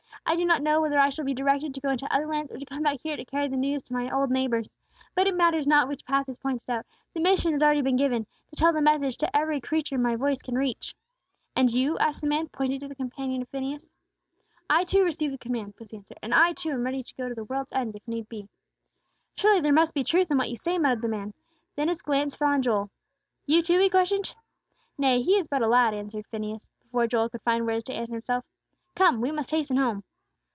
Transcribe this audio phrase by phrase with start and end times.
[0.23, 2.57] I do not know whether I shall be directed to go into other lands, or
[2.57, 4.77] to come back here to carry the news to my old neighbors.
[5.13, 8.23] But it matters not which path is pointed out, the mission has been already given,
[8.49, 10.95] to tell the message to every creature my voice can reach."
[11.53, 13.91] "And you?" asked the man, pointing to the companion of Phineas.
[14.69, 17.27] "I, too, received the command," was the answer, "and I, too, am ready to go
[17.27, 18.47] to the world's end, if need be!"
[19.35, 21.33] "Surely there must be truth in what you say," muttered the man.
[21.75, 22.89] Then his glance fell on Joel.
[23.45, 24.33] "You, too?" he questioned.
[24.97, 28.15] "Nay, he is but a lad," answered Phineas, before Joel could find words to answer
[28.15, 28.43] him.
[28.95, 29.19] "Come!
[29.19, 30.05] we must hasten home."